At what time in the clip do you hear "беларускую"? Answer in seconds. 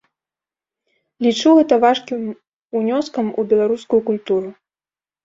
3.53-4.01